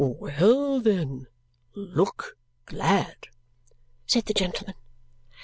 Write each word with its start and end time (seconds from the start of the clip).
"Well, 0.03 0.79
then! 0.79 1.27
Look 1.75 2.35
glad!" 2.65 3.27
said 4.07 4.25
the 4.25 4.33
gentleman. 4.33 4.73